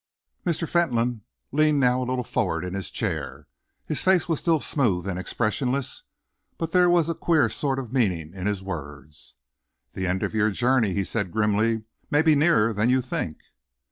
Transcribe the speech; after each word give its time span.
Mr. 0.47 0.67
Fentolin 0.67 1.21
leaned 1.51 1.79
now 1.79 2.01
a 2.01 2.09
little 2.09 2.23
forward 2.23 2.65
in 2.65 2.73
his 2.73 2.89
chair. 2.89 3.47
His 3.85 4.01
face 4.03 4.27
was 4.27 4.39
still 4.39 4.59
smooth 4.59 5.07
and 5.07 5.19
expressionless, 5.19 6.05
but 6.57 6.71
there 6.71 6.89
was 6.89 7.07
a 7.07 7.13
queer 7.13 7.49
sort 7.49 7.77
of 7.77 7.93
meaning 7.93 8.33
in 8.33 8.47
his 8.47 8.63
words. 8.63 9.35
"The 9.93 10.07
end 10.07 10.23
of 10.23 10.33
your 10.33 10.49
journey," 10.49 10.93
he 10.95 11.03
said 11.03 11.29
grimly, 11.31 11.83
"may 12.09 12.23
be 12.23 12.33
nearer 12.33 12.73
than 12.73 12.89
you 12.89 12.99
think." 12.99 13.43